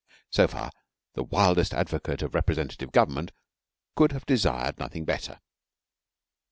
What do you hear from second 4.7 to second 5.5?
nothing better.